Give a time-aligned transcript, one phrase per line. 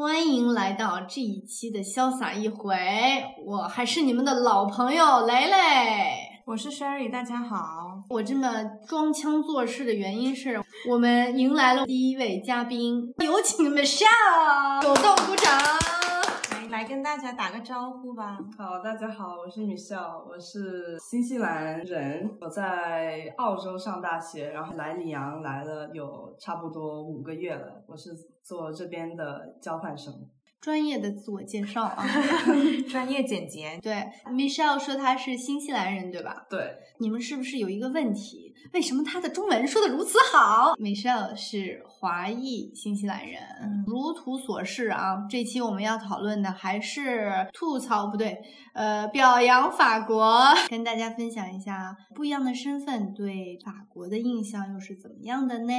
[0.00, 2.74] 欢迎来到这一期的潇洒一回，
[3.44, 5.52] 我还是你们的老朋友蕾蕾。
[6.46, 8.02] 我是 Sherry，大家好。
[8.08, 10.58] 我这么装腔作势的原因是
[10.88, 15.99] 我们迎来了第一位嘉宾，有请 Michelle，手动鼓掌。
[16.70, 18.38] 来跟大家打个招呼吧。
[18.56, 28.10] 好，大家好，我是米笑我是新西兰人，我在澳洲上大学，然后来里昂来了有差不多五个月了，我是
[28.44, 30.14] 做这边的交换生。
[30.60, 32.04] 专业的自我介绍啊，
[32.90, 33.78] 专业简洁。
[33.82, 36.46] 对，Michelle 说他是新西兰人，对吧？
[36.50, 38.54] 对，你们是不是有一个问题？
[38.74, 43.40] 为什么他的中文说的如此好？Michelle 是华裔新西兰人，
[43.86, 45.26] 如图所示啊。
[45.30, 48.38] 这期我们要讨论的还是吐槽不对，
[48.74, 55.72] 呃，表扬法国，跟大家分享一下不一样的身份对法国的印象又是怎么样的呢？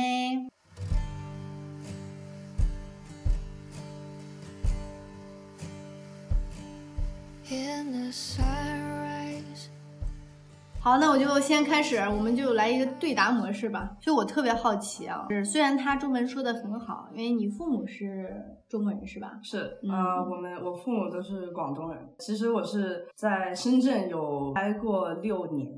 [10.79, 13.95] 好，那我就先开始，我们就来一个对答模式吧。
[13.99, 19.39] 就我特别好奇啊，是虽然他中文说的很好，因为你父母是中国人是吧？
[19.43, 21.99] 是，呃，我们我父母都是广东人。
[22.19, 25.69] 其实我是在深圳有待过六年，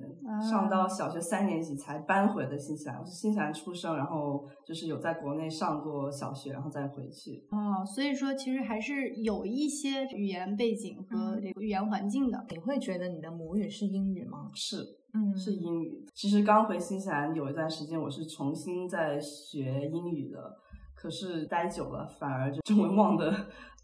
[0.49, 2.99] 上到小学三年级才搬回的新西兰。
[2.99, 7.45] 我是新西兰出生，然后就是有在国内上过小学，然后再回去。
[7.51, 12.45] 哦，所以说其实还是有一些语言背景和这个语言环境的。
[12.49, 14.49] 你会觉得你的母语是英语吗？
[14.53, 14.77] 是，
[15.13, 16.05] 嗯，是英语。
[16.13, 20.57] 其实刚回新西兰有一段时间，我是重新在学英语的，
[20.95, 23.31] 可是待久了，反而就 中文忘的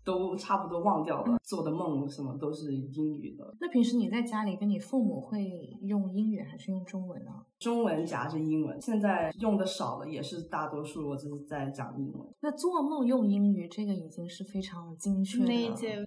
[0.09, 3.55] 都差不多忘掉了，做的梦什么都是英语的。
[3.61, 7.31] 那平时你在家里跟你父母会用英语还是用中文呢？
[7.59, 12.25] 中文夹着英文，现在用的少了，也是大多数我就是在讲英文。
[12.39, 15.43] 那做梦用英语，这个已经是非常精确。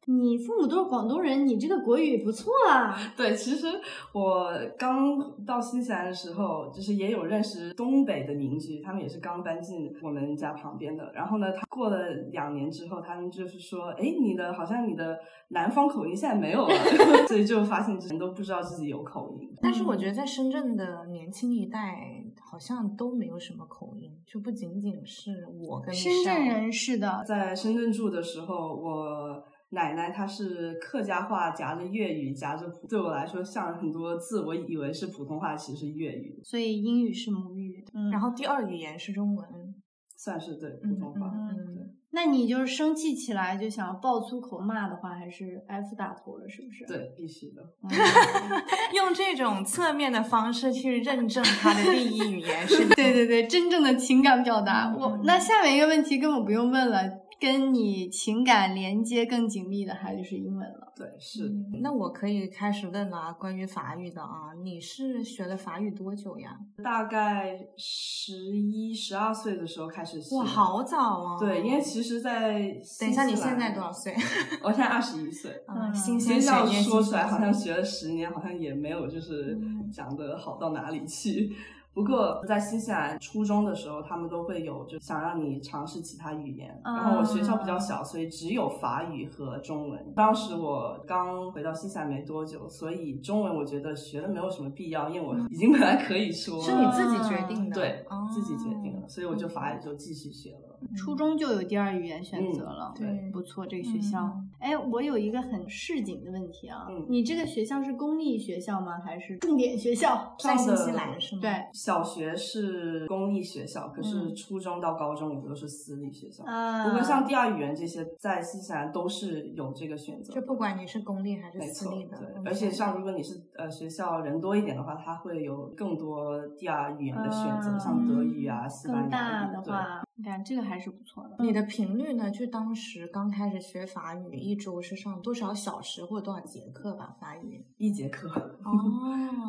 [0.06, 2.96] 你父母都是广东人，你这个国语不错啊。
[3.14, 3.66] 对，其实
[4.14, 11.12] 我刚到新西兰的时候，就是也有认识东北的邻居，他们也是刚搬进我们家旁边的。
[11.12, 15.18] 然后呢，他过了两年之后，他们就是说，哎，你的好像你的
[15.48, 16.74] 南方口音现在没有了，
[17.28, 19.54] 所以就发现之前都不知道自己有口音。
[19.60, 21.41] 但是我觉得在深圳的年轻。
[21.42, 39.74] 新一代好像都没有什么口音，就不仅仅是我跟深圳人是的，在深圳住的时候，我奶奶她是客家话夹着粤语夹着普，对我来说像很多字，我以为是普通话，其实是粤语，所以英语是母语，嗯，然后第二语言是中文，
[40.16, 41.81] 算是对普通话，嗯。
[42.14, 46.84] 那你就是生气起来就想爆粗口骂的话，还是 F 打头了，是不是？
[46.86, 47.62] 对，必须的。
[48.94, 52.86] 用这种侧面的方式去认证他的第一语言是？
[52.94, 54.94] 对对对，真正的情感表达。
[54.94, 57.21] 我那下面一个问题根本不用问了。
[57.42, 60.92] 跟你情感连接更紧密的，还就是英文了。
[60.94, 61.52] 对，是。
[61.82, 66.56] 那我可以开始问了，关于法语的啊，你是学了法语多久呀？
[66.84, 70.36] 大概十一、十二岁的时候开始学。
[70.36, 71.36] 哇，好早啊！
[71.40, 72.60] 对，因为其实，在
[73.00, 74.14] 等一下，你现在多少岁？
[74.62, 75.50] 我现在二十一岁。
[75.66, 76.80] 嗯，新鲜血液。
[76.80, 79.58] 说出来好像学了十年，好像也没有就是
[79.92, 81.52] 讲的好到哪里去。
[81.94, 86.80] 不过在新西兰初中的时候，他们都会有就想让你尝试其他语言。
[86.84, 90.12] 然后我学校比较小，所以只有法语和中文。
[90.14, 96.62] 当时我刚回到新西兰没多久，所以中文我觉得学了没有什么必要，因为我已经本来可以说。
[96.62, 100.78] 是你自己决定的，对，自己决定的，所以我就法语就继续学了。
[100.96, 104.36] 初中就有第二语言选择了，对，不错，这个学校。
[104.58, 108.98] 哎，我有一个很市井的问题啊，你这个学校是公立学校吗？
[109.04, 110.34] 还是重点学校？
[110.40, 111.42] 在新西兰是吗？
[111.42, 116.44] 对，小学是公立学校，可是初中到高中我们都是私立学校。
[116.84, 122.16] 不过像第二语言这些，在新西兰都是有这个选择，就不管你是公立还是私立的。
[122.16, 129.56] 对，而且像如果你是呃学校人多一点的话，它会有更多第二语言的选择，像德语啊、西班牙语。
[129.64, 129.74] 对。
[130.16, 131.36] 你看这个还是不错的。
[131.40, 132.30] 你的频率呢？
[132.30, 137.16] 就当时刚开始学法语，一周是上多少小时或者多少节课吧？
[137.20, 138.28] 法语一节课。
[138.64, 138.70] 哦。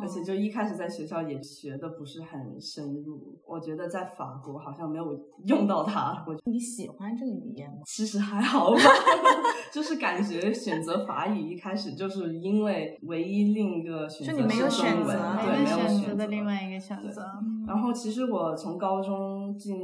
[0.02, 6.24] 而且就一开始在学校也学的不是很深入，我觉得在法国好像没有用到它。
[6.26, 7.76] 我你喜欢这个语言吗？
[7.86, 8.80] 其实还好吧，
[9.72, 17.22] 就是感觉选择法语一开始就是因为唯一另一个选择是中文，对，没有选择的另外一个选择。
[17.66, 19.74] 然后其实我从高中进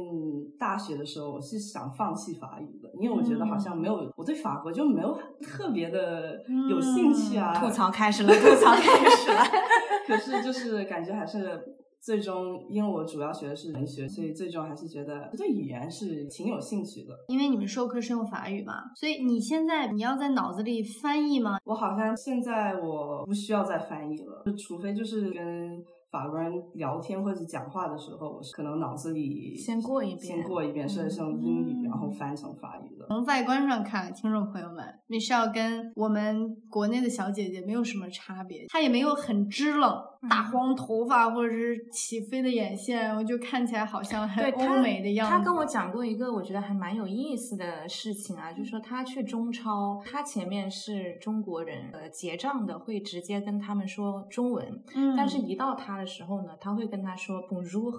[0.61, 7.51] 大学的时候，我是想放弃法语的，因为我觉得好像没有我对法国就没有特别的有兴趣啊。
[7.59, 9.41] 吐槽开始了，吐槽开始了。
[10.05, 11.59] 可是就是感觉还是
[11.99, 17.15] 最终，因为我主要学的是文学，所以最终还是觉得对语言是挺有兴趣的。
[17.27, 21.57] 因为你们授课是用法语嘛，所以你现在你要在脑子里翻译吗？
[21.65, 25.83] 我好像现在我不需要再翻译了，除非就是跟。
[26.11, 33.05] 法国人聊天或者讲话的时候，我是可能脑子里先过一遍，先过一遍，是用英语，然后翻成法语的。
[33.07, 39.89] 从外观上看，听众朋友们，Michelle 跟我们国内的小姐姐没有什么差别，她也没有很支棱，
[40.27, 45.31] 大黄头发或者是起飞的眼线，我就看起来好像很欧美的样子。
[45.31, 55.91] 他跟我讲过一个我觉得还蛮有意思的事情啊，就是说他去中超，他前面是中国人，呃，结账的会直接跟他们说中文，嗯，但是一到他。
[55.91, 57.93] 的时候呢，他会跟他说 Bonjour，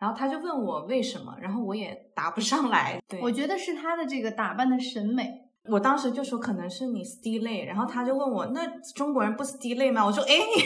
[0.00, 3.00] 然后他就问我为什么，然后我也答不上来。
[3.06, 5.30] 对，我觉得是他的这个打扮的审美。
[5.66, 10.04] 我当时就说可能是你 style，然后他就问我那中国人不 style 吗？
[10.04, 10.62] 我说哎，你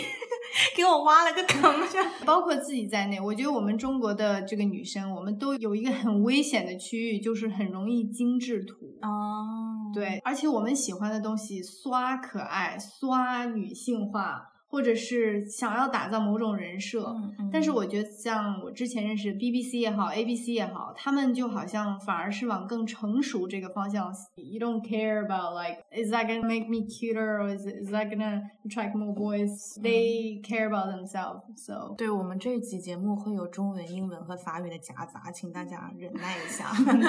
[0.79, 1.75] 给我挖了个坑。
[2.25, 8.77] 包括自己在内，我觉得我们中国的这个女生，我们都有一个很危险的区域，就是很容易精致图。
[9.03, 14.53] 哦，对，而且我们喜欢的东西刷可爱，刷女性化。
[14.69, 17.17] 或者是想要打造某种人设，
[17.51, 24.13] 但是我觉得像我之前认识 BBC 也好，ABC 也好，他们就好像反而是往更成熟这个方向。
[24.37, 28.43] You don't care about like is that gonna make me cuter or is is that gonna
[28.65, 29.79] attract more boys?
[29.81, 31.43] They care about themselves.
[31.57, 37.01] So 对我们这一期节目会有中文、英文和法语的夹杂，请大家忍耐一下，很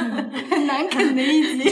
[0.66, 1.70] 难啃的一集。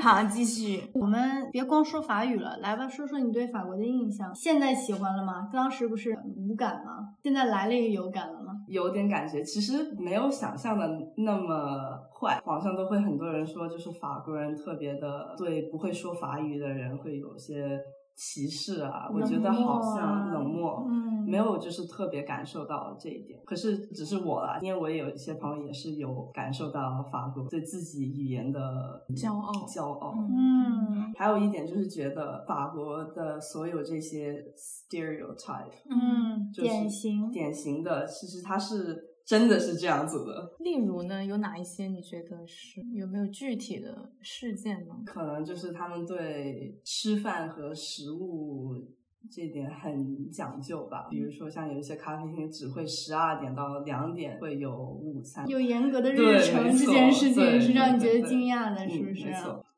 [0.00, 4.34] 好，继续，我们别光说法语了，来吧，说说你对法国的印象。
[4.34, 7.14] 现在喜欢了当时不是无感吗？
[7.22, 8.52] 现在来了也有感了吗？
[8.68, 12.40] 有点感觉，其实没有想象的那么坏。
[12.44, 17.78] 网上都会很多人说，就是法国人特别的对不会说法语的人会有些。
[18.16, 20.84] 歧视啊，我觉得好像冷漠，
[21.26, 23.38] 没有就是特别感受到这一点。
[23.44, 30.14] 可是只是我啦，因为我也有一些朋友也是有感受到法国对自己语言的骄傲，骄傲。
[30.18, 39.05] 嗯，还有一点就是觉得法国的所有这些 stereotype，嗯，典型典型的，其实它是。
[39.26, 40.54] 真的是这样子的。
[40.60, 44.94] 例如呢，有哪一些你觉得是有没有具体的事件呢？
[45.04, 48.94] 可能就是他们对吃饭和食物。
[49.30, 59.26] 这点很讲究吧，比如说像有一些咖啡厅只会十二点到两点会有午餐，有严格的日程，这件事情是让你觉得惊讶的，是不是？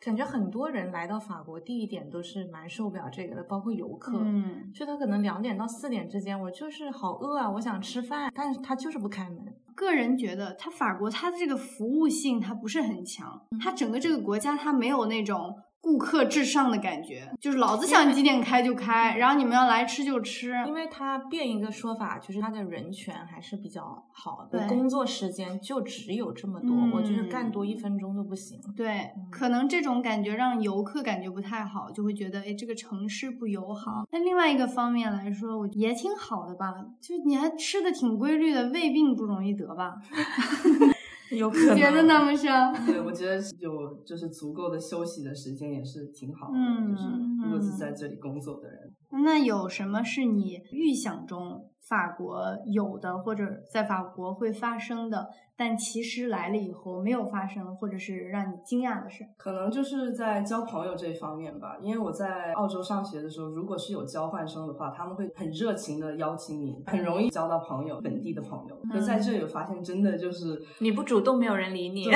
[0.00, 9.38] 感觉很多人来到法国第一点都是蛮受不了这个的，包括游客，嗯，就他可能两点到四点之间，我就是好饿啊，我想吃饭，但是他就是不开门。
[9.74, 15.54] 个人觉得，他法国他的这个服务性他不是很强，他整个这个国家他没有那种。
[15.88, 20.52] 顾客至上的感觉，就是老子想几点开就开，然后你们要来吃就吃。
[20.66, 24.68] 因为他变一个说法，就是他的人权还是比较好的。
[24.68, 28.60] 工作时间就只有这么多，我就是干多一分钟都不行。
[28.76, 34.04] 对，可能这种感觉让游客感觉不太好，就会觉得哎，这个城市不友好。
[34.12, 39.94] 那另外一个方面来说，我也挺好的吧，就你还吃的挺规律的，胃病不容易得吧。
[41.36, 42.72] 有可能觉得那么像？
[42.86, 46.54] 对，我觉得有就是足够的休息的时间也是挺好的。
[46.56, 47.04] 嗯，就是
[47.44, 55.28] 如果是在这里工作的人，那有什么是你预想中法国有的，或者在法国会发生的？
[55.60, 61.76] 但其实来了以后没有发生，或者是让你惊讶的事，可能就是在交朋友这方面吧。
[61.82, 68.80] 因为我在澳洲上学的时候，如果是有交换生的话，他们会很热情的邀请你，很容易交到朋友，本地的朋友。
[68.92, 72.10] 可在这里发现，真的就是你不主动，没有人理你；就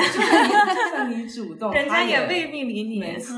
[0.90, 3.00] 算你主动， 人家也未必理你。
[3.00, 3.35] 没错，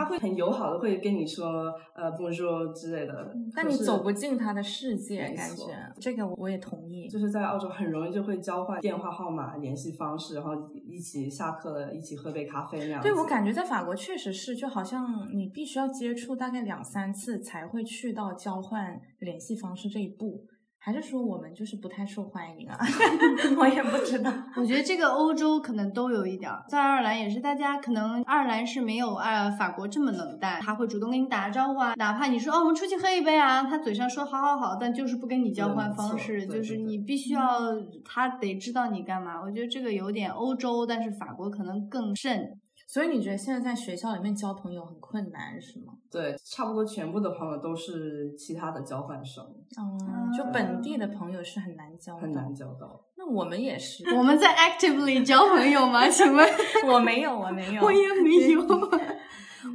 [0.00, 3.34] 他会很友好的会跟你说呃，不能说之类的。
[3.52, 5.64] 但你走不进他的世界，感觉
[5.98, 7.08] 这个我也同意。
[7.08, 9.00] 就是在澳洲很容易就会交换电。
[9.00, 13.00] 话号码、联系方式，然后一起下课了，一起喝杯咖啡那样。
[13.00, 20.44] 对我感觉在法国确实是，就好像你必须要接触大概两三次才会去到交换联系方式这一步。
[20.82, 22.78] 还是说我们就是不太受欢迎啊？
[23.58, 24.32] 我也不知道。
[24.56, 37.58] 我觉得这个欧洲可能都有一点，在爱尔兰也是，大家可能爱尔兰是没有爱法国这么冷淡，他会主动跟你打个招呼啊，哪怕你说哦我们出去喝一杯啊，他嘴上说好好好，但就是不跟你交换方式，就是你必须要
[38.02, 39.38] 他得知道你干嘛。
[39.38, 42.58] 我觉得这个有点欧洲，但是法国可能更甚。
[42.92, 45.92] 所以你觉得现在在学校里面交朋友很困难是吗？
[46.10, 49.44] 对，差不多全部的朋友都是其他的交换生。
[49.78, 53.00] 嗯，就本地的朋友是很难交，很难交到。
[53.16, 56.08] 那我们也是，我们在 actively 交朋友吗？
[56.10, 56.44] 请问
[56.92, 58.60] 我没有，我没有，我也没有。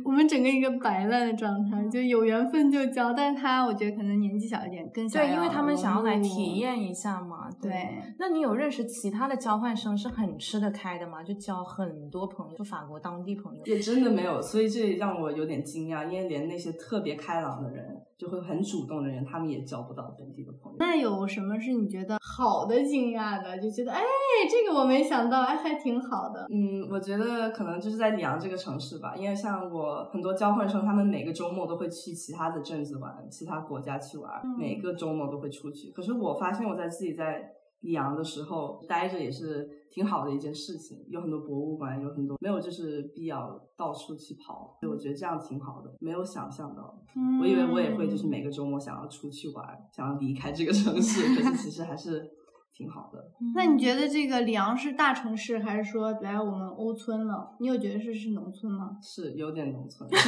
[0.04, 7.50] 我们整个一个摆烂的状态，就有缘分就交，但是他我觉得可能年纪小一点，更对，因为他们想要来体验一下嘛。
[7.62, 7.72] 对
[8.20, 11.24] 那你有认识其他的交换生是很吃得开的吗？
[11.24, 13.62] 就交很多朋友，就法国当地朋友。
[13.65, 20.77] 也真的没有，所以这让我有点惊讶，因为连那些特别开朗的人，就会很主动的人，他们也交不到本地的朋友。
[20.79, 23.60] 那有什么是你觉得好的惊讶的？
[23.60, 24.01] 就觉得哎，
[24.50, 26.48] 这个我没想到，哎，还挺好的。
[26.50, 35.91] 嗯，我觉得可能就是在里昂这个城市吧，因为像我很多交换生，他们每个周末都会去其他的镇子玩，其他国家去玩，嗯每个周末都会出去。
[35.91, 37.54] 可是我发现我在自己在
[37.86, 47.00] 里昂的时候待着也是挺好的一件事情，有很多博物馆，有很多没有就是必要到处去跑，所以我觉得这样挺好的，没有想象到。
[47.15, 49.63] 嗯我以为我也会就是每个周末想要出去玩，
[49.96, 52.30] 想要离开这个城市，可是其实还是
[52.74, 53.32] 挺好的。
[53.56, 57.56] 那你觉得这个里昂是大城市，还是说来我们欧村了？
[57.60, 58.98] 你有觉得是是农村吗？
[59.01, 60.24] 是有点农村， 这不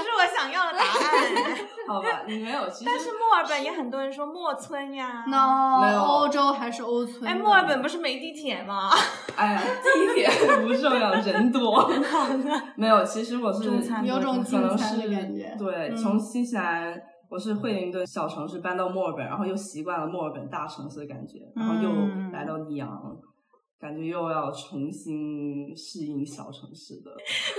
[0.00, 1.68] 是我想要的答案。
[1.88, 5.24] 好吧，你没有，其实但是墨尔本也很多人说墨村呀。
[5.26, 7.28] no，没有欧洲还是欧村？
[7.28, 8.90] 哎，墨尔本不是没地铁吗？
[9.34, 10.28] 哎呀，地铁
[10.62, 11.90] 不重要，人多。
[12.76, 13.64] 没有，其实我是
[14.04, 16.94] 有种可能进餐的是感觉对，嗯从新西兰。
[17.30, 22.88] 我是惠灵顿小城市搬到墨尔本，然后又习惯了墨尔本大城市的感觉，然后又嗯来到里昂，
[23.78, 27.10] 感觉又要重新适应小城市的。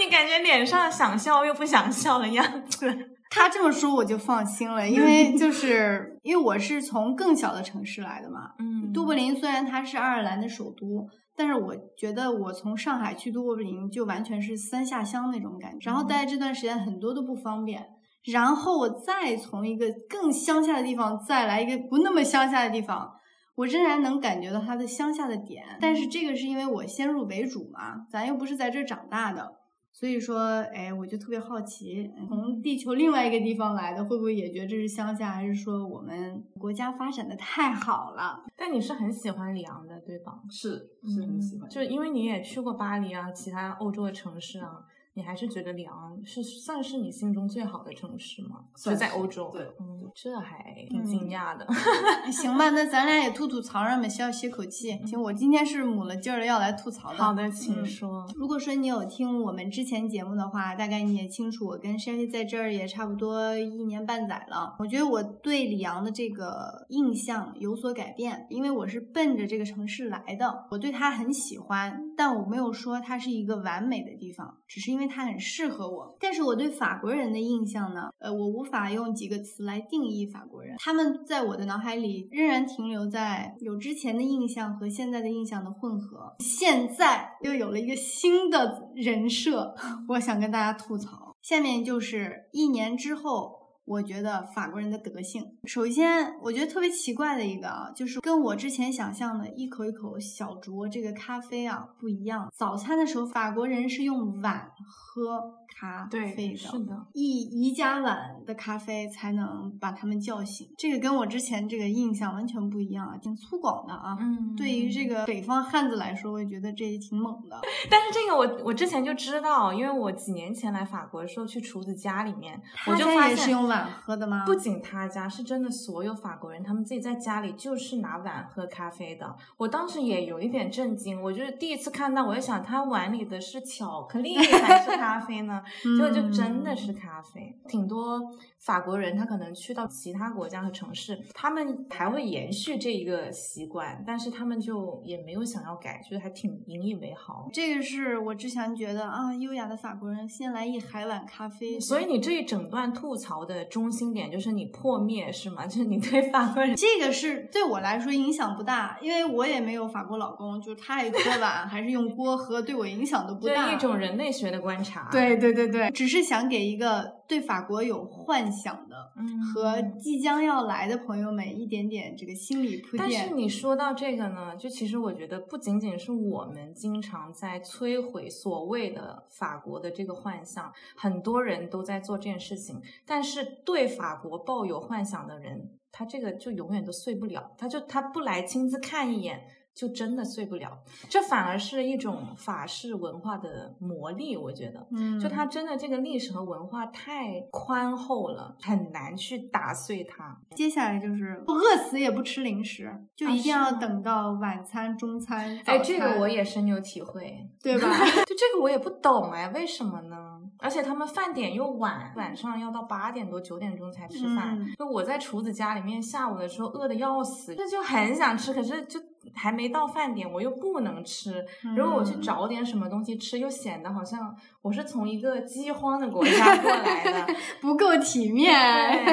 [0.04, 2.88] 你感觉脸上想笑又不想笑的样子。
[3.30, 8.54] 他这么说我就放心了，因为就是因为我是从更小的城市来的嘛。
[8.58, 17.86] 嗯都柏林虽然它是爱尔兰的首都，但是我觉得我从上海去都柏林就完全是三下乡那种感觉，然后待这段时间很多都不方便。
[18.26, 23.12] 然后我再从一个更乡下的地方再来一个不那么乡下的地方，
[23.56, 25.64] 我仍然能感觉到它的乡下的点。
[25.80, 29.54] 但是这个是因为我先入为主嘛，咱又不是在这儿长大的，
[29.92, 38.44] 所以说，哎，我就特别好奇，从地球另外一个地方来的，会不会也觉得这是乡下，还是说我们国家发展的太好了？
[38.56, 40.40] 但你是很喜欢里昂的，对吧？
[40.50, 44.86] 是是很喜欢，就因为你也去过巴黎啊，其他欧洲的城市啊，
[45.20, 48.62] 你还是觉得里昂是算是你心中最好的城市吗？
[48.74, 51.68] 就算是在欧洲，对嗯，这还挺惊讶的。
[52.32, 54.98] 行吧，那咱俩也吐吐槽，让我们需要歇口气。
[55.06, 57.18] 行，我今天是抹了劲儿的要来吐槽的。
[57.18, 58.26] 好的，请嗯说。
[58.34, 64.78] 如果说你有听我们之前节目的话，大概你也清楚，我跟 Sherry 在这儿也差不多一年半载了。
[64.80, 76.16] 我觉得我对里昂的这个印象有所改变，因为我是奔着这个城市来的，我对它很喜欢，但我没有说它是一个完美的地方，只是因为它很适合我。
[76.20, 89.76] 但是我对法国人的印象呢，呃，我无法用几个词来定义法国人，他们在我的脑海里仍然停留在有之前的印象和现在的印象的混合，现在又有了一个新的人设，
[90.08, 91.36] 我想跟大家吐槽。
[91.42, 93.59] 下面就是一年之后。
[93.90, 102.48] 我觉得法国人的德性，首先我觉得特别奇怪的一个啊，就是跟我之前想象的一口一口小酌这个咖啡啊不一样。
[102.56, 107.08] 早餐的时候，法国人是用碗喝咖啡对，的，是的。
[107.14, 110.70] 一一家碗的咖啡才能把他们叫醒。
[110.78, 114.16] 这个跟我之前这个印象完全不一样啊，挺粗犷的啊。
[114.20, 117.60] 嗯对于这个北方汉子来说，我觉得这也挺猛的。
[117.90, 124.44] 但是这个我我之前就知道，因为我几年前来法国的时候去厨子家里面，我就发现也是用碗喝的吗？
[124.46, 129.36] 不仅他家，是真的所有法国人，他们自己在家里就是拿碗喝咖啡的。
[129.58, 135.62] 我当时也有一点震惊，我就是第一次看到，我就想他碗里的是巧克力还是咖啡呢？
[135.98, 137.56] 结果就真的是咖啡。
[137.68, 138.20] 挺多
[138.60, 147.50] 法国人他可能去到其他国家和城市，他们还会延续这一个习惯，但是他们就也没有想要改，觉得还挺引以为豪。
[147.54, 155.66] 这个是我之前觉得啊，优雅的法国人先来一海碗咖啡，所以你这一整段吐槽的中心点就是你破灭是吗？
[155.68, 163.66] 就是你对法国人这个是对我来说影响不大，因为我也没有法国老公，就是他也喝碗还是用锅喝，对我影响都不大。
[163.68, 165.08] 对一种人类学的观察。
[165.12, 173.36] 对对对对，只是想给一个对法国有幻想的嗯和即将要来的朋友们一点点这个心理铺但是。
[173.36, 182.82] 你说到这个呢，就其实我觉得不仅仅是我们经常在摧毁所谓的法国的这个幻想，很多人都在做这件事情。
[183.06, 189.46] 但是对法国抱有幻想的人，他这个就永远都碎不了，他就他不来亲自看一眼。
[189.80, 200.38] 就真的碎不了，这反而是一种法式文化的魔力，我觉得，嗯，就它真的这个历史和文化太宽厚了，很难去打碎它。
[200.54, 207.88] 接下来就是饿死也不吃零食，就一定要等到晚餐、中餐、哎，这个我也深有体会，对吧？
[208.28, 210.42] 就这个我也不懂哎，为什么呢？
[210.58, 214.60] 而且他们饭点又晚，晚上要到八点多九点钟才吃饭。
[214.78, 219.00] 就我在厨子家里面，下午的时候饿的要死，那就很想吃，可是就
[219.34, 221.46] 还没到饭点，我又不能吃。
[221.76, 228.54] 如果我去找点什么东西吃，又显得好像我是从一个饥荒的国家过来的， 不够体面。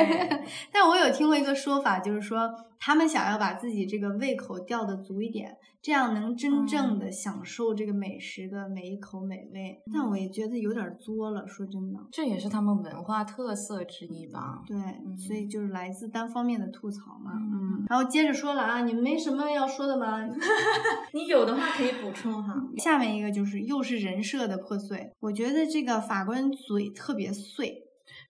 [0.72, 5.56] 但我有听过一个说法，就是说他们想要把自己这个胃口吊得足一点。
[5.82, 11.46] 这样能真正的享受这个美食的每一口美味，但我也觉得有点作了。
[11.46, 14.64] 说真的，这也是他们文化特色之一吧？
[14.66, 14.76] 对，
[15.16, 17.34] 所以就是来自单方面的吐槽嘛。
[17.36, 20.22] 嗯，然后接着说了啊，你们没什么要说的吗？
[21.12, 22.54] 你有的话可以补充哈。
[22.78, 27.82] 下面一个就是又是人设的破碎，我觉得这个法官嘴特别碎，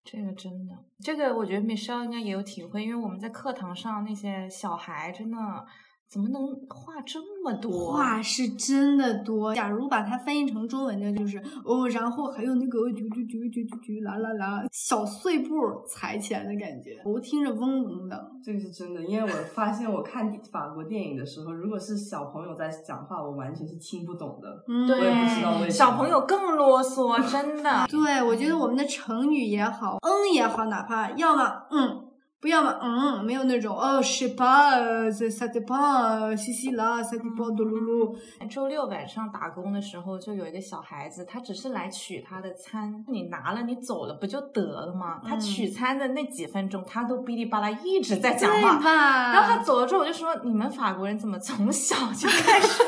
[0.05, 5.37] 这个真的，这个我觉得 Michelle 应该也有体会，因为我们在课堂上那些小孩真的。
[6.09, 7.93] 怎么能话这么多？
[7.93, 9.55] 话是真的多。
[9.55, 15.55] 假如把它翻译成中文的，就是哦，然后还有那个啾啾啾啾啾啾啦啦啦，小碎步
[15.87, 18.31] 踩起来的感觉，我听着嗡嗡的。
[18.43, 24.49] 这个是真的，因为我发现我看法国电影的时候，如果是小朋友在讲话，我完全是听不懂的。
[24.69, 25.71] 嗯，我也不知道为什么。
[25.71, 27.87] 小朋友更啰嗦，真的。
[27.89, 32.06] 对，我觉得我们的成语也好，嗯也好，哪怕要么嗯。
[32.39, 34.71] 不要嘛，嗯，没有那种哦，是吧？
[35.11, 38.15] 在沙地邦，西西拉，沙地邦的噜噜。
[38.49, 45.21] 周六晚上打工的时候，就有一个小孩子，他只是来取他的餐，你拿了，你走了，不就得了吗？
[45.27, 48.79] 他取餐的那几分钟，他都哔哩吧啦一直在讲话。
[49.33, 52.83] 然后他走了之后，我就说：你们法国人怎么从小就开始？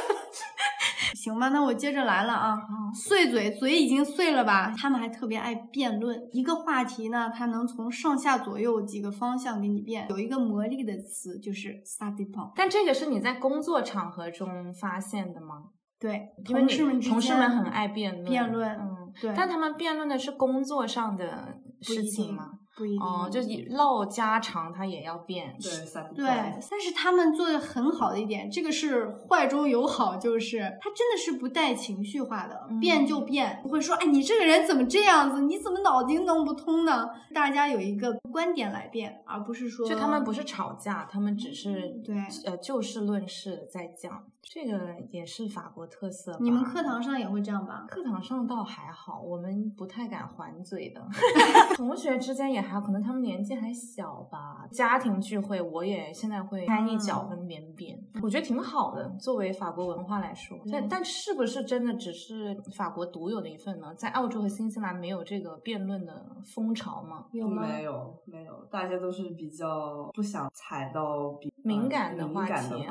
[1.29, 2.57] 行吧，那我接着来了啊！
[2.95, 4.73] 碎嘴，嘴已经碎了吧？
[4.77, 10.07] 他们还特别爱辩论，一个话题呢，他能从上下左右几个方向给你辩。
[10.09, 15.65] 有一个魔力的词就是 s a d i p o n 但这个是你在工作场合中发现的吗？
[16.01, 19.35] 对，同事们同事们很爱辩论，辩论，嗯，对。
[19.37, 22.51] 但他们辩论的是工作上的事情吗？
[22.79, 23.41] 不一定哦，就
[23.75, 25.57] 唠家常，他也要变。
[25.61, 26.27] 对，对，
[26.71, 35.41] 但是他们做的很好的一点，这个是坏中有好，就是他真的是不带情绪化的，变就变，不会说，哎，你这个人怎么这样子？
[35.41, 37.09] 你怎么脑筋弄不通呢？
[37.35, 44.25] 大家有一个观点来变，而不是说，就他们不是吵架，他们只是对，呃，就事论事在讲。
[44.51, 46.35] 这个也是法国特色。
[46.41, 47.85] 你们课堂上也会这样吧？
[47.87, 51.07] 课堂上倒还好，我们不太敢还嘴的。
[51.77, 54.67] 同学之间也还可能他们年纪还小吧。
[54.71, 59.09] 家庭聚会我也现在会掺一脚跟边边，我觉得挺好的。
[59.19, 63.95] 作为法国文化来说，但但是不是真的只是法国独有的一份呢？
[63.95, 67.27] 在澳洲和新西兰没有这个辩论的风潮吗？
[67.33, 67.67] 有吗？
[67.67, 72.85] 没有，没有，大家都是比较不想踩到比敏感的话题。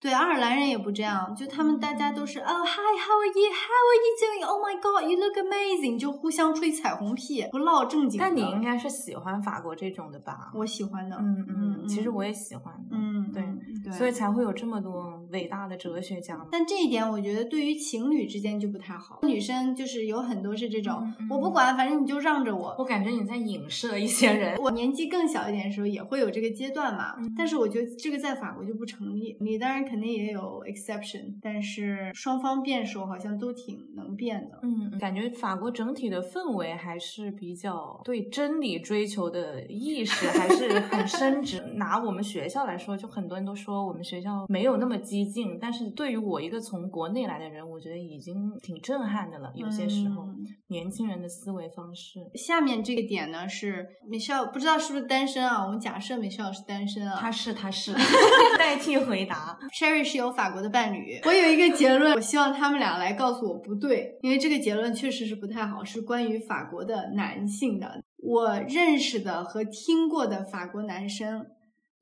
[0.00, 5.98] 对，爱尔兰人也不这样，就他们大家都是哦，Hi，How are you？How are you doing？Oh my God，You look amazing！
[5.98, 8.18] 就互相吹彩虹屁，不唠正经。
[8.18, 10.50] 但你应该是喜欢法国这种的吧？
[10.54, 16.40] 我喜欢的，嗯嗯，其实我也喜欢，嗯，对，所以才会有这么多伟大的哲学家。
[16.50, 22.74] 但这一点我觉得对于情侣之间就不太好，女生就是有很多是这种，我不管，反正你就让着我。
[22.78, 24.56] 我感觉你在影射一些人。
[24.62, 29.36] 我年纪更小一点的时候也会有这个阶段嘛，但是我觉得这个在法国就不成立。
[29.40, 29.89] 你当然。
[29.90, 34.60] 肯定也有 exception，但是双方辩手好像都挺能辩的。
[34.62, 41.60] 嗯，感觉法国整体的氛围还是比较对真理追求的意识还是很深植。
[41.74, 49.50] 拿我们学校来说，就很多人都说我们学校没有那么激进，但是对于我一个从国内来的人，我觉得已经挺震撼的了。
[49.56, 50.28] 有些时候，
[50.68, 52.20] 年轻人的思维方式。
[52.34, 55.64] 下面这个点呢是 Michelle，不知道是不是单身啊？
[55.64, 57.18] 我们假设 Michelle 是单身啊。
[57.20, 57.94] 他是，他是。
[58.58, 59.58] 代替回答。
[59.80, 68.02] Sherry 是有法国的伴侣，我有一个结论，我希望他们俩来告诉我不对，因为这个结论确实是不太好，是关于法国的男性的。
[68.18, 71.46] 我认识的和听过的法国男生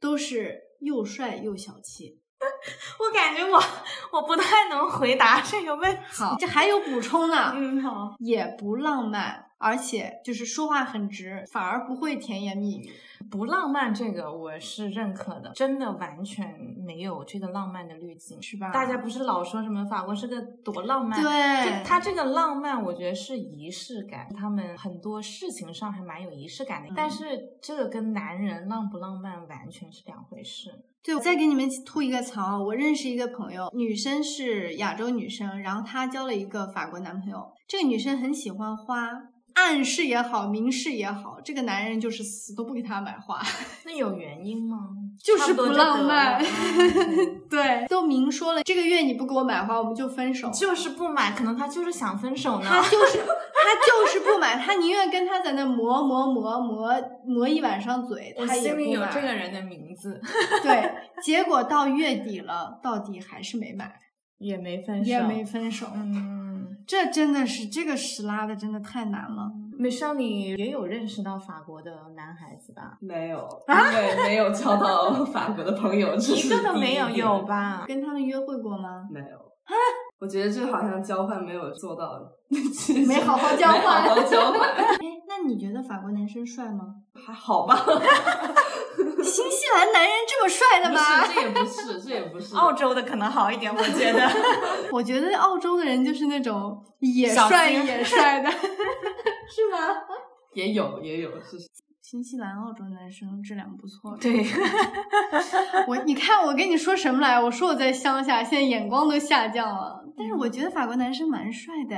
[0.01, 2.19] 都是又帅又小气。
[2.99, 3.63] 我感觉我
[4.13, 6.03] 我不太能回答这个问题。
[6.09, 7.53] 好，这还有补充呢。
[7.55, 9.45] 嗯，好，也不浪漫。
[9.59, 12.93] 而且就是说话很直，反而不会甜言蜜语，
[13.31, 13.93] 不浪漫。
[13.93, 16.55] 这个我是认可的，真的完全
[16.87, 18.71] 没有这个浪漫的滤镜，是吧？
[18.71, 21.21] 大家不是老说什么法国是个多浪漫？
[21.21, 26.93] 对，他这个浪漫，我觉得是仪式感，他们很多事情上还蛮有仪式感的。
[26.95, 30.85] 但是这个跟男人浪不浪漫完全是两回事。
[31.03, 39.31] 对，我再给你们吐一个槽，我认识一个朋友，女生是亚洲女生，然后她交了一个法国男朋友，这个女生很喜欢花。
[39.59, 43.43] 暗示也好，明示也好，这个男人就是死都不给他买花。
[43.85, 44.79] 那有原因吗？
[45.23, 46.41] 就是不浪漫。
[47.51, 50.49] 对，都明说了，这个月你不给我买花，我们就分手。
[50.51, 52.67] 就是不买，可能他就是想分手呢。
[52.69, 56.93] 他就是 他就是不买，他宁愿跟他在那磨磨磨磨
[57.27, 58.77] 磨一晚上嘴，他也不买。
[58.77, 60.21] 我心里有这个人的名字。
[60.63, 63.93] 对，结果到月底了，到底还是没买，
[64.39, 65.87] 也没分手，也没分手。
[65.95, 66.48] 嗯。
[66.89, 69.53] 这真的是这个屎拉的真的太难了。
[69.79, 72.97] 美少，你也有认识到法国的男孩子吧？
[73.01, 77.85] 没有，因为没有交到法国的朋友， 一个都没有，有吧？
[77.87, 79.07] 跟他们约会过吗？
[79.13, 79.37] 没有。
[79.37, 79.75] 啊，
[80.19, 82.19] 我觉得这好像交换没有做到，
[83.07, 84.71] 没好好交换，好好交换。
[84.73, 84.97] 哎，
[85.29, 86.95] 那你觉得法国男生帅吗？
[87.15, 87.77] 还好吧。
[89.23, 91.27] 新西兰男人这么帅的吗？
[91.27, 92.55] 这也不是，这也不是。
[92.57, 94.29] 澳洲的可能好一点，我觉得。
[94.93, 98.51] 我觉得澳洲的人就是那种也帅也帅的，
[99.49, 99.79] 是吗？
[100.55, 101.57] 也有，也有是。
[102.01, 104.17] 新西兰、澳洲男生质量不错。
[104.19, 104.43] 对。
[105.87, 107.39] 我你看，我跟你说什么来？
[107.39, 110.03] 我说我在乡下，现在眼光都下降了。
[110.17, 111.97] 但是我觉得法国男生蛮帅的。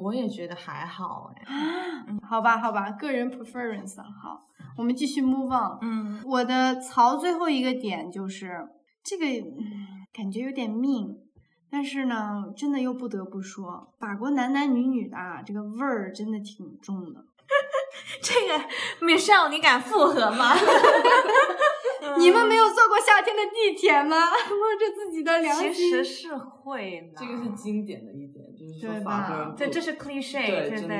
[0.00, 1.54] 我也觉得还好哎。
[1.54, 4.42] 啊，好吧，好吧，个人 preference 好。
[4.76, 5.78] 我们继续 move on。
[5.80, 8.68] 嗯，我的槽最后一个点就是
[9.02, 9.24] 这个
[10.12, 11.16] 感觉有点命，
[11.70, 17.24] 但是呢，真的又不得不说，法国男男女女的啊这个味儿真的挺重的。
[18.20, 20.52] 这个 Michelle，你敢复合吗？
[22.18, 24.16] 你们没有坐过夏天的地铁吗？
[24.50, 25.72] 摸着自己的良心。
[25.72, 27.20] 其实是会的。
[27.20, 28.45] 这个是经典的一点，就是
[28.80, 29.54] 说法国人。
[29.56, 30.96] 对，这是 cliche，对，真的。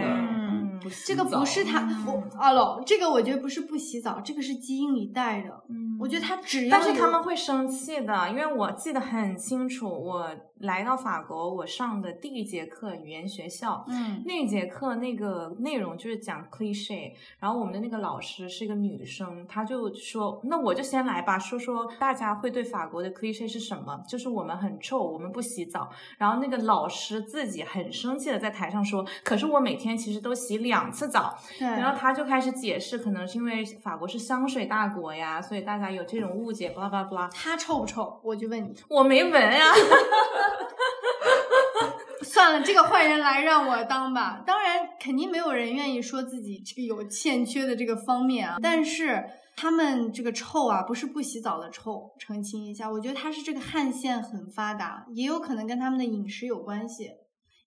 [1.05, 5.49] 这个不是他，我阿老，这个我觉得不是不洗澡，这个是基因里带的。
[5.69, 37.29] 嗯，我觉得他只要，但是他们会生气的，因为我记得很清楚，我来到法国，我上的第一节课语言学校，嗯，那节课那个内容就是讲 cliche，然后我们的那个老师是一个女生，她就说，那我就先来吧，说说大家会对法国的 cliche 是什么，就是我们很臭，我们不洗澡，然后那个老师自己很生气的在台上说，可是我每天其实都洗两次澡，对，然后他就开始解释，可能是因为法国是香水大国呀，所以大家有这种误解，巴拉巴拉巴拉。
[37.29, 38.19] 他臭不臭？
[38.23, 39.65] 我就问你，我没闻呀。
[42.23, 44.43] 算了，这个坏人来让我当吧。
[44.47, 48.57] 当然，肯定没有人愿意说自己这个有欠缺的这个方面啊。
[48.61, 52.91] 但是他们这个臭啊，不是不洗澡的臭，澄清一下。
[52.91, 57.11] 我觉得他是这个汗腺很发达，也有可能跟他们的饮食有关系。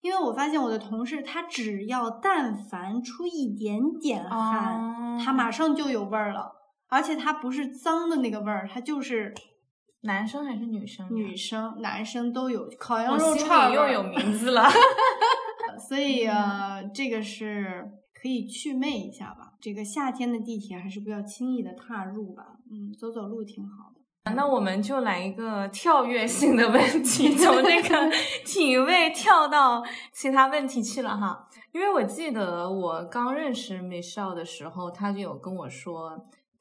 [0.01, 6.53] 因为我发现我的同事，他只要但凡出一点点汗，他马上就有味儿了，
[6.87, 9.33] 而且他不是脏的那个味儿，他就是
[10.01, 11.07] 男生还是女生？
[11.13, 14.69] 女生、男生都有烤羊肉串又有名字了，
[15.87, 19.53] 所以呃，这个是可以祛魅一下吧。
[19.61, 23.99] 这个夏天的地铁还是不要轻易的踏入吧，嗯，走走路挺好的。
[24.35, 28.11] 那我们就来一个跳跃性的问题，从这个
[28.45, 29.83] 体位跳到
[30.13, 31.47] 其他问题去了哈。
[31.71, 36.15] 因为我记得我刚认识 Michelle 的时候，他就有跟我说，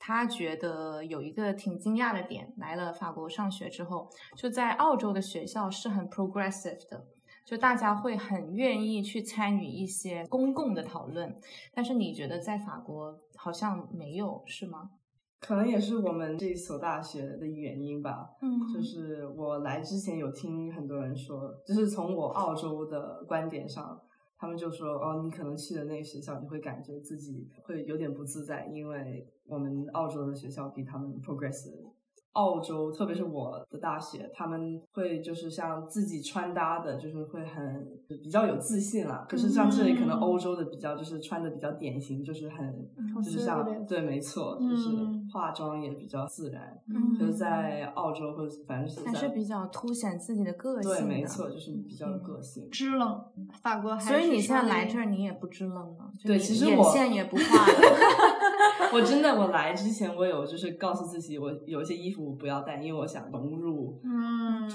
[0.09, 7.05] 他觉得有一个挺惊讶的点，来了法国上学之后，就在澳洲的学校是很 progressive 的，
[7.45, 11.37] 就大家会很愿意去参与一些公共的讨论。
[11.75, 14.93] 但是你觉得在法国好像没有，是吗？
[15.41, 18.31] 可能也是我们这所大学的原因吧。
[18.41, 24.01] 嗯，就是我来之前有听很多人说，就是从我澳洲的观点上，
[24.39, 31.91] 他们就说哦，你可能去的那个学校，你会感觉自己会有点不自在，因为我们澳洲的学校比他们 progressive。
[32.33, 39.27] 澳洲，特别是我的大学，他们会就是像自己穿搭的，就是会很比较有自信了。
[39.29, 42.89] 可是像这里可能欧洲的比较就是穿的比较典型，就是很
[43.25, 44.89] 就是像对，没错，就是
[45.33, 46.79] 化妆也比较自然。
[47.19, 50.93] 就是在澳洲或者反正是还是比较凸显自己的个性。
[50.93, 52.69] 对，没错，就是比较有个性。
[52.71, 53.21] 支棱，
[53.63, 53.99] 法国。
[53.99, 56.11] 所以你现在来这儿，你也不支棱了。
[56.25, 58.38] 对，其实我眼线也不画了。
[58.93, 62.35] 我真的，我来之前我有就是告诉自己，我有一些衣服。
[62.35, 64.01] 不要带，因为我想融入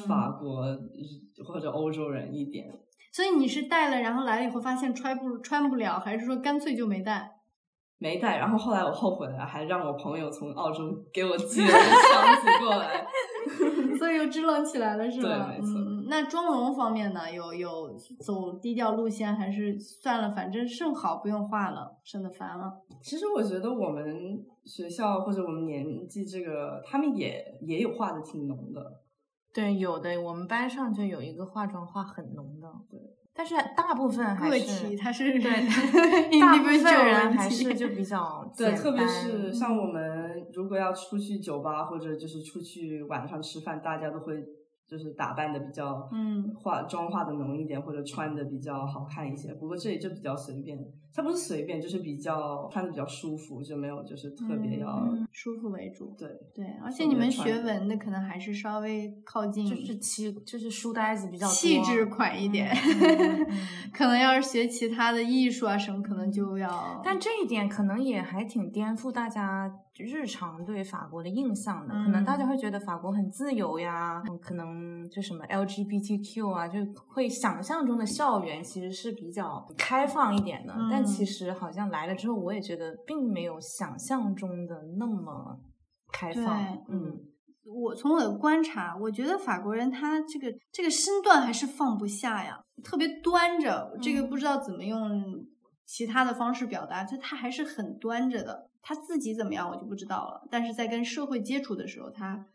[0.07, 0.65] 法国
[1.45, 2.67] 或者欧洲人一点。
[3.11, 7.31] 所以你是带了，然后来了以后发现穿不穿不了，还是说干脆就没带？
[7.99, 13.05] 没带，然后后来我后悔了，还让我朋友从澳洲给我寄了箱子过来，
[13.97, 15.29] 所以又支棱起来了，是吧？
[15.29, 15.79] 对，没错。
[16.13, 17.21] 那妆容方面呢？
[17.33, 22.71] 有有走低调路线，还是算了，反正剩好不用化了，省得烦了。
[23.01, 29.01] 其实我觉得我们学校或者我们年纪这个，他们也也有化的挺浓的。
[29.51, 32.71] 对，有的，我们班上就有一个化妆化很浓的。
[32.91, 32.99] 对，
[33.33, 35.41] 但是大部分还是他是对，
[36.39, 44.45] 大部分人还是就比较 对，特别是像我们如果要出去酒吧或者就是出去晚上吃饭，大家都会。
[44.93, 49.51] 就是打扮的比较，嗯，化妆化的浓一点，或者穿的比较好看一些。
[49.55, 50.77] 不过这里就比较随便，
[51.15, 56.15] 它不是随便，就是比较穿的比较舒服，就没有就是特别要舒服为主。
[56.17, 62.75] 对对，而且你们学文的可能还是稍微靠近，就是气，就是书呆子比较气质款一点。
[63.93, 67.01] 可能要是学其他的艺术啊什么，可能就要。
[67.03, 69.71] 但这一点可能也还挺颠覆大家。
[69.95, 80.73] 日常对法国的印象的，可能大家会觉得法国很自由呀，可能就什么 LGBTQ 啊，就会想象中的校园其实是比较开放一点的。
[80.89, 85.59] 但其实好像来了之后，我也觉得并没有想象中的那么
[86.11, 86.83] 开放。
[86.89, 87.19] 嗯，
[87.65, 93.97] 我从我的观察，我觉得法国人他这个这个身段还是放不下呀，特别端着。
[94.01, 95.45] 这个不知道怎么用
[95.85, 98.69] 其他的方式表达，就他还是很端着的。
[98.81, 100.45] 他自己怎么样，我就不知道了。
[100.51, 102.45] 但是在跟社会接触的时候，他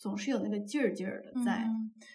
[0.00, 1.64] 总是有那个劲儿劲儿的在。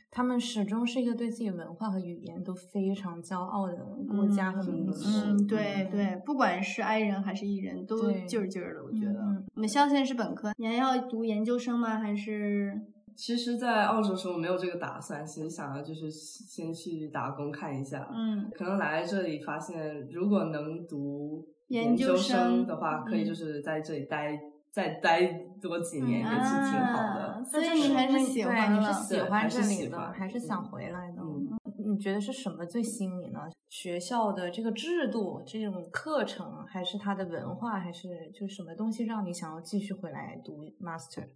[0.09, 3.77] 他们始终是一个对自己文化和语言都非常骄傲的
[4.09, 5.03] 国家和民族。
[5.07, 8.83] 嗯，对对，不管是 I 人还是 E 人，都劲儿劲儿的。
[8.83, 9.43] 我觉得。
[9.53, 11.99] 你们校现在是本科，你还要读研究生吗？
[11.99, 12.81] 还是？
[13.15, 18.09] 其实，在澳洲时候没有这个打算，其实想要就是先去打工看一下。
[18.11, 18.49] 嗯。
[18.53, 21.47] 可能来这里发现，如果能读。
[21.69, 24.39] 研究生的话，可以就是在这里待，
[24.75, 25.25] 再待
[25.61, 27.41] 多几年也是挺好的。
[27.45, 31.21] 所以你还是喜欢，你是喜欢这里的，还是想回来的？
[31.77, 33.39] 你觉得是什么最吸引你呢？
[33.69, 41.29] 学校的这个制度、这种课程，还是它的文化，还是就什么东西让你想要继续回来读 master？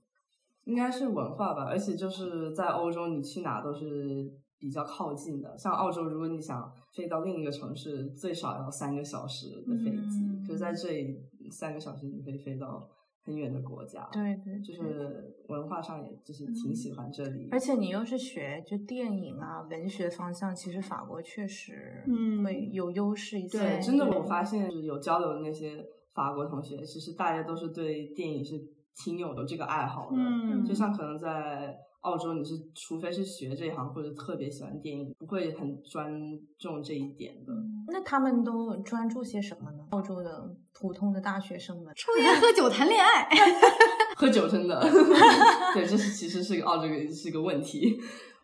[0.66, 4.30] 应该是文化吧，而且就是在欧洲，你去哪都是。
[4.62, 10.46] 比较靠近的，像澳洲，如果你想飞到另一个城市，最少要三个小时的飞机。
[10.46, 11.18] 可是在这里，
[11.50, 12.86] 三个小时你可以飞到
[13.30, 14.10] 很远的国家。
[14.12, 17.48] 对对，就是文化上，也就是挺喜欢这里。
[17.52, 22.04] 而且你又是学就电影啊、文学方向，其实法国确实
[22.44, 23.60] 会有优势一些。
[23.60, 28.60] 对，真的，我发现有交流的那些法国同学，其实大家都是对电影是
[28.96, 30.18] 挺有的这个爱好的。
[30.18, 31.78] 嗯，就像可能在。
[32.02, 36.10] 澳洲，你是除非是学这一行或者特别喜欢电影，不会很专
[36.58, 37.54] 注这一点的。
[37.88, 39.84] 那他们都专注些什么呢？
[39.92, 43.30] 澳洲的普通的大学生们，抽烟、喝酒、谈恋爱，
[44.16, 44.80] 喝酒真的，
[45.74, 48.00] 对，这是其实是个澳洲是个问题。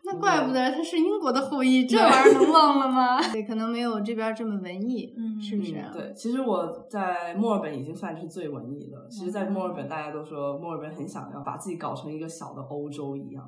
[0.06, 3.20] 那怪不得他是英国的后裔，这玩意儿能忘了吗？
[3.32, 5.74] 对，可能没有这边这么文艺，嗯，是不是？
[5.92, 8.96] 对，其实我在墨尔本已经算是最文艺的。
[9.10, 13.44] 其实，在墨尔本，大家都说墨尔本很想要把自己搞成一个小的欧洲一样，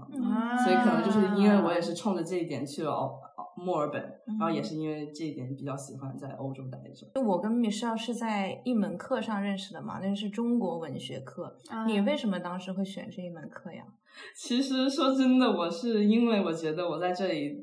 [0.65, 3.19] 所以可能就是因为我也是冲着这一点去了澳
[3.59, 4.01] 墨尔本，
[4.39, 7.07] 然后也是因为这一点比较喜欢在欧洲待着。
[7.15, 11.57] 就我跟米少是在一门课上认识的嘛，那是中国文学课。
[11.87, 13.83] 你为什么当时会选这一门课呀？
[14.35, 17.57] 其实说真的，我是因为我觉得我在这里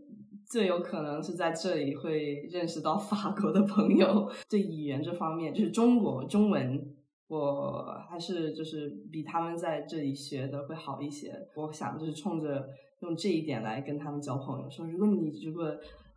[0.48, 4.30] 最有可能是在这里会认识到法国的朋友。
[4.50, 6.96] 对语言这方面，就是中国中文，
[7.28, 11.34] 我还是就是比他们在这里学的会好一些。
[11.56, 12.70] 我想就是冲着
[13.06, 15.66] 用这一点来跟他们交朋友，说如果你如果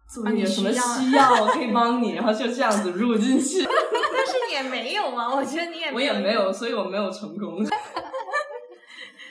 [0.08, 3.62] 做有什么需要，我可以帮你，然后就这样子入进去。
[3.64, 7.64] 但是也没有嘛，我觉得你也我也没有，所以我没有成功。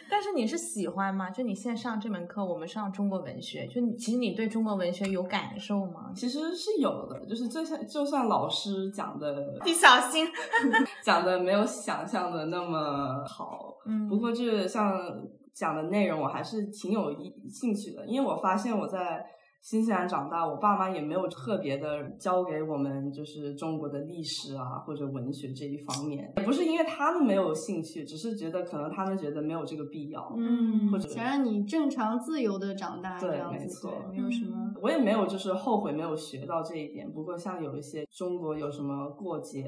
[0.09, 1.29] 但是你是喜欢吗？
[1.29, 6.11] 就你现在上这门课，我们上中国文学，就你其实你对中国文学有感受吗？
[6.15, 10.25] 其实是有的，就是就像就算老师讲的，你小心，
[11.03, 13.73] 讲的没有想象的那么好。
[13.85, 14.97] 嗯，不过就是像
[15.57, 17.11] 讲的内容，我还是挺有
[17.49, 19.25] 兴趣的，因为我发现我在。
[19.59, 37.11] 新西兰长大，我爸妈也没有特别的教给我们，就是中国的历史啊或者文学这一方面，也不是因为他们没有兴趣，只是觉得可能他们觉得没有这个必要，嗯，或者想让你正常自由的长大，对，没错，没有什么，我也没有就是后悔没有学到这一点。
[37.11, 39.63] 不过像有一些中国有什么过节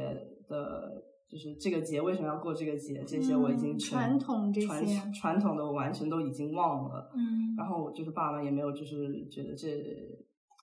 [0.47, 1.04] 的。
[1.30, 3.04] 就是这个节为什么要过这个节？
[3.06, 7.12] 这些我已经传统这些传统的我完全都已经忘了。
[7.13, 9.68] 嗯，然后就是爸妈也没有就是觉得这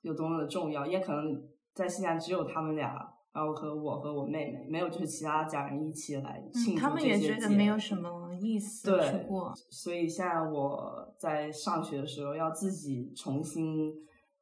[0.02, 1.40] 有多么的重要，也可能
[1.72, 2.98] 在西安只有他们俩，
[3.32, 8.90] 然后和我和我妹妹，没有就是其他家人一起来庆祝他们也觉得没有什么意思。
[8.90, 9.54] 对，过。
[9.70, 13.94] 所以现在我在上学的时候要自己重新。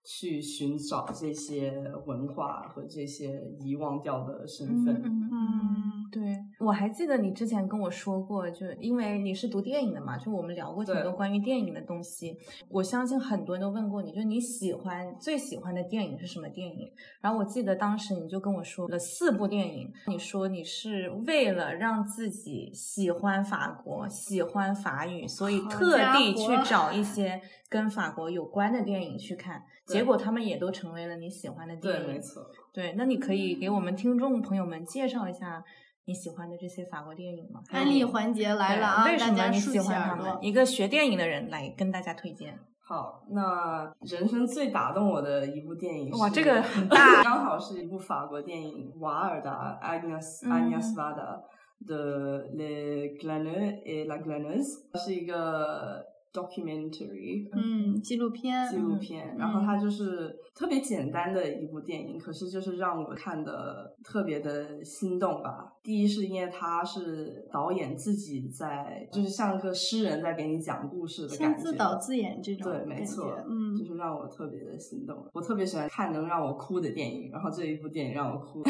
[0.04, 5.02] 去寻找这些文化和这些遗忘掉的身份。
[5.02, 12.36] 嗯，对，我还记得你之前跟我说过，就因为你是读电影的嘛，就我们聊过挺多关于电影的东西。
[12.68, 16.90] 我相信很多人都问过你，就你喜欢最喜欢的电影是什么电影？
[17.20, 29.62] 然后我记得当时你就跟我说了四部电影，你说你是为了让自己喜欢法国、喜欢法语，所以特地去找一 些跟法国有关的电影去看。
[29.86, 32.42] 结果他们也都成为了你喜欢的电影，对，没错。
[32.72, 35.62] 对，那你可以给我们听众朋友们介绍一下
[36.06, 37.62] 你喜欢的这些法国电影吗？
[37.70, 39.04] 安利环节来了啊！
[39.06, 40.38] 为什么你喜欢他们？
[40.42, 42.58] 一个学电影的人来跟大家推荐。
[42.86, 51.40] 好，那人生最打动我的一部电影，哇，这个很 大，刚好是一部法国电影，瓦尔达 Agnes Agnes Varda
[51.86, 56.13] 的 Le Glaner et la Glaneuse，是一个。
[56.34, 65.72] documentary，嗯，纪录片，纪录片，然后它就是特别简单的一部电影，可是就是让我看的特别的心动吧。
[65.82, 75.24] 第一是因为它是导演自己在，就是像个诗人在给你讲故事的感觉，自导自演这种，对，没错，嗯，就是让我特别的心动。
[75.32, 78.62] 我特别喜欢看能让我哭的电影，然后这一部电影让我哭，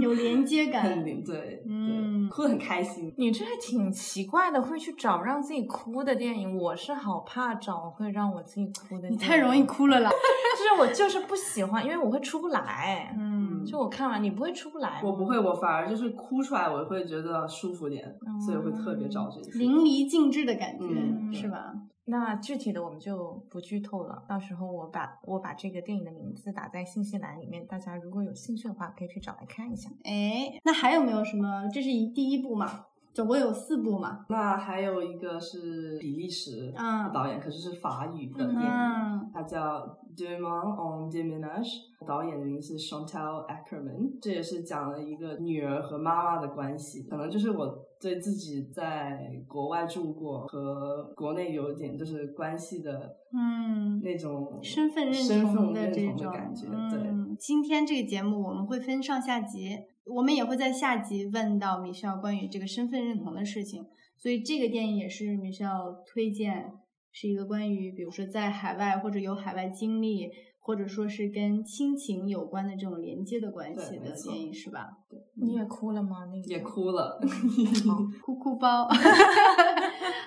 [0.00, 0.82] 有连接感，
[1.24, 3.12] 对，嗯，哭的很开心。
[3.16, 7.11] 你这还挺奇怪的，会去找让自己哭的电影，我是好。
[7.12, 10.10] 好怕找会让我自己哭的，你太容易哭了啦！
[10.58, 13.14] 就是我就是不喜欢，因为我会出不来。
[13.18, 21.74] 嗯，就我看完你不会出不来，我不会，我反而就是哭出来，我会觉得舒服点，所以会特别找这些淋漓尽致的感觉，是吧？
[22.06, 29.90] 那具体的我们就不剧透了，到时候我把我把这个电影的名字打在信息栏里面，大家如果有兴趣的话，可以去找来看一下。
[30.04, 31.68] 哎，那还有没有什么？
[31.72, 32.86] 这是一第一部嘛？
[33.12, 34.24] 总共有四部嘛？
[34.28, 36.72] 那还有一个是比利时
[37.12, 39.80] 导演，可是是法语的电影，它叫
[40.16, 56.66] 《Deux Mains en Déménage》，导演的名字 Chantal Ackerman，这也是讲了一个女儿和妈妈的关系，可能就是我对自己在国外住过和国内有点就是关系的，嗯，那种身份认同的这种感觉。
[56.90, 59.78] 对，今天这个节目我们会分上下集。
[60.04, 63.86] 我们也会在下集问到米歇尔关于这个身份认同的事情，
[64.16, 66.72] 所以这个电影也是米歇尔推荐，
[67.12, 74.88] 是一个关于比如说在海外或者有海外经历，或者说是跟亲情有关的这种连接的关系的电影，是吧？
[75.08, 76.24] 对，你也哭了吗？
[76.26, 77.20] 那个也哭了，
[78.24, 78.88] 哭哭包。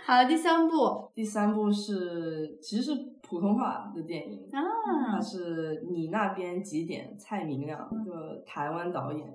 [0.05, 3.15] 好，第三部，第三部是其实是。
[3.27, 4.61] 普通话的电影啊，
[5.13, 7.11] 它是你那边几点？
[7.17, 9.27] 蔡明亮一个台湾导演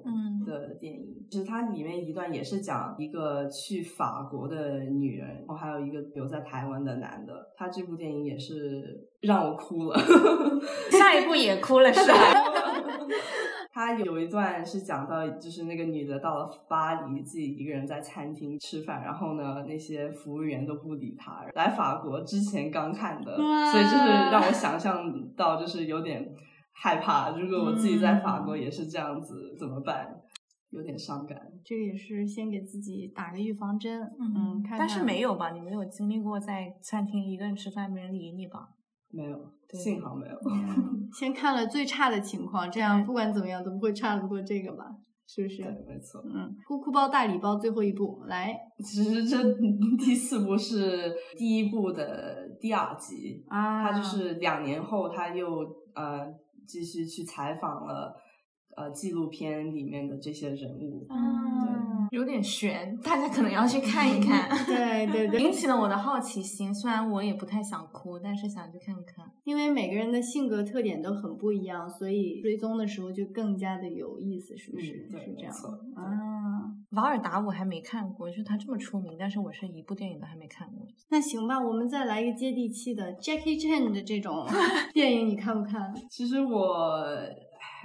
[0.47, 7.35] 的电影，其实它里面一段也是讲一个去法国的女人，然后还有一个留在台湾的男的。
[7.57, 9.99] 他这部电影也是让我哭了，
[10.93, 12.15] 下一部也哭了，是吧？
[13.73, 21.47] 他有一段是讲到，就是那个女的到了巴黎，自己一个人在餐厅吃饭，然后呢，那些服务员都不理她。
[21.55, 26.35] 来法国之前刚看的，所以就是让我想象到，就是有点
[26.73, 27.31] 害怕。
[27.31, 30.17] 如果我自己在法国也是这样子，怎么办？
[30.71, 31.37] 有点伤感。
[31.65, 34.03] 这个也是先给自己打个预防针。
[34.21, 35.51] 嗯，但是没有吧？
[35.51, 38.69] 你没有经历过在餐厅一个人吃饭没人理你吧？
[39.11, 39.39] 没有，
[39.73, 40.37] 幸好没有。
[41.19, 44.85] 先看了最差的情况，这样不管怎么样都不会差得过这个吧？
[45.27, 45.63] 是不是？
[45.63, 46.23] 对，没错。
[46.25, 49.37] 嗯，哭哭包大礼包最后一步来，其实这
[49.99, 55.47] 第四部是第一部的第二集啊，他就是两年后他又
[55.95, 56.27] 呃
[56.67, 58.15] 继续去采访了。
[58.81, 64.49] 呃，纪录片里面的这些人物，嗯，有点悬，大家可能要去看一看。
[64.65, 66.75] 对对对，引起了我的好奇心。
[66.75, 69.31] 虽然我也不太想哭，但是想去看看。
[69.45, 74.87] 因为每个人的性格特点都很不一样，所以追踪的时候就更加的有意思，是不是？
[74.87, 75.53] 是这样
[75.95, 76.73] 啊。
[76.93, 80.87] 瓦尔达我还没看过，就他这么出名，但是我是一部电影都还没看过。
[81.11, 84.47] 那行吧，我们再来一个接地气的 Jackie Chan 的这种
[84.95, 85.93] 电影，你看不看？
[86.09, 87.05] 其实我。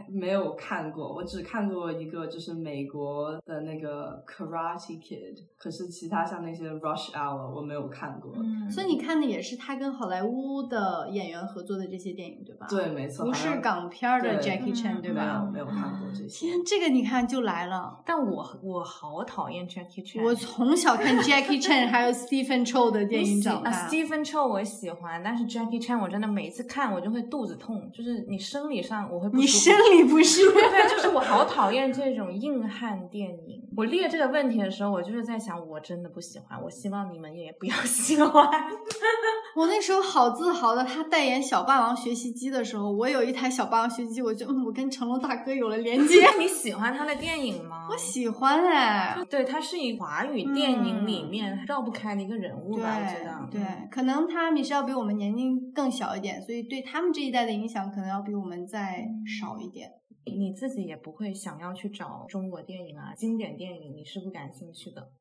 [0.10, 8.32] 没有看过，我只看过一个，就是美国的那个 Karate Kid，可是其他像那些 Rush Hour 我没有看过。
[8.36, 12.68] 嗯，所以你看的也是他跟好莱坞的演员合作的这些电影，对吧？
[12.70, 15.48] 对，没错，不是港片的 Jackie Chan，对吧？
[15.52, 16.48] 没有没有看过这些。
[16.48, 18.02] 天，这个你看就来了。
[18.06, 20.24] 但我我好讨厌 Jackie Chan。
[20.24, 23.88] 我从小看 Jackie Chan，还有 Stephen Chow 的电影长大。
[23.88, 29.85] Stephen Chow 我喜欢，但是 Jackie Chan 我真的每次看我就会肚子痛，就是你生理上我会不舒服。
[29.94, 30.52] 你不是。
[30.52, 33.62] 对，就是我好讨厌这种硬汉电影。
[33.76, 36.62] 我列这个问题的时候，我就是在想，我真的不喜欢。
[36.62, 38.48] 我希望你们也不要 喜欢。
[39.56, 46.26] 我那时候好自豪的，他代言小霸王学习机的时候，我有一台小霸王学习机，我就我跟成龙大哥有了连接。
[46.38, 47.88] 你喜欢他的电影吗？
[47.90, 52.98] 我喜欢哎，对，他是以华语电影里面绕不开的一个人物吧？
[52.98, 59.06] 我觉得，对，可能他米是要比我们年龄更小一点，所以对他们这一代的影响可能要比我们再
[59.40, 59.90] 少一点。
[60.26, 65.12] 你自己也不会想要去找中国电影啊，经典电影，你是不感兴趣的。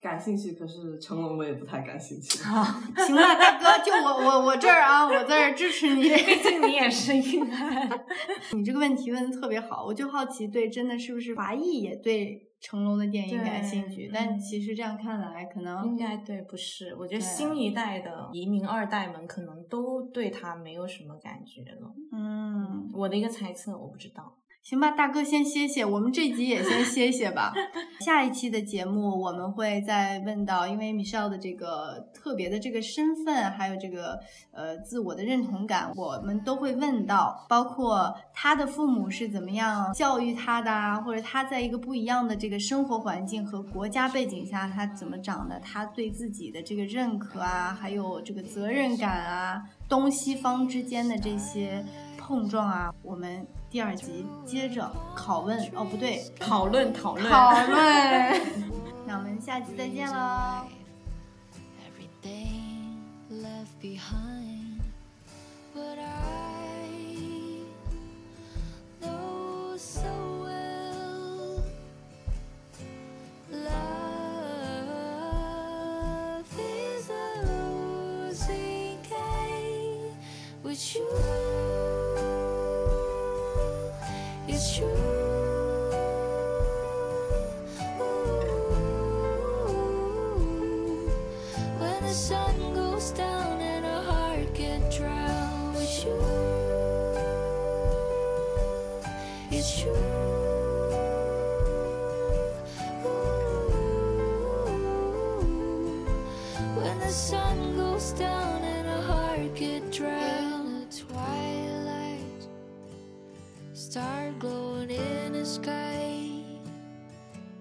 [0.00, 2.38] 感兴趣，可是成龙我也不太感兴趣。
[2.44, 2.62] 好，
[3.04, 7.90] 行了，大哥，就我我我这儿啊，我在这儿支持你， 毕竟你也是硬汉。
[8.54, 14.08] 你这个问题问的特别好，我就好奇，对，真的是不是华裔也对成龙的电影感兴趣？
[14.14, 16.94] 但其实这样看来，可能应该对，不是。
[16.94, 21.92] 我觉得新一代的移民二代们可能都对他没有什么感觉了。
[22.12, 24.36] 嗯，我的一个猜测，我不知道。
[24.68, 27.54] 行吧，大哥先歇歇，我们这集也先歇歇吧。
[28.00, 34.20] 下一期的节目我们会再问到，因为 Michelle 的这个特别的这个身份，还有这个
[34.52, 51.82] 呃自我的认同感，我们都会问到，包括他的父母是怎么样教育他的啊，或者他在一个不一样的这个生活环境和国家背景下他怎么长的，他对自己的这个认可啊，还有这个责任感啊，东西方之间的这些
[52.18, 53.46] 碰撞啊，我们。
[53.70, 58.40] 第二集接着拷问哦，不对，讨论讨论讨论。
[59.06, 60.66] 那我们下期再见喽。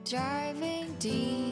[0.10, 1.47] Driving deep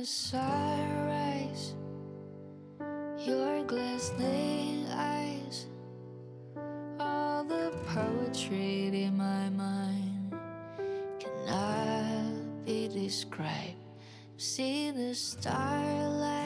[0.00, 1.74] the sunrise,
[3.18, 5.66] your glistening eyes
[6.98, 10.34] all the poetry in my mind
[11.18, 13.76] cannot be described.
[14.38, 16.39] See the starlight